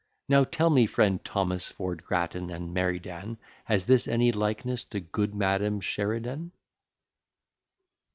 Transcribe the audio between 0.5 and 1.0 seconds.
me,